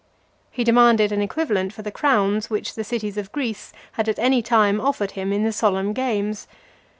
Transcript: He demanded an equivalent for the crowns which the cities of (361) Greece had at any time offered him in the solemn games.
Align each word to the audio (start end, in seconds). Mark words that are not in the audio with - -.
He 0.49 0.63
demanded 0.63 1.11
an 1.11 1.21
equivalent 1.21 1.73
for 1.73 1.83
the 1.83 1.91
crowns 1.91 2.49
which 2.49 2.73
the 2.73 2.83
cities 2.83 3.17
of 3.17 3.27
(361) 3.27 3.29
Greece 3.33 3.73
had 3.91 4.09
at 4.09 4.17
any 4.17 4.41
time 4.41 4.81
offered 4.81 5.11
him 5.11 5.31
in 5.31 5.43
the 5.43 5.51
solemn 5.51 5.93
games. 5.93 6.47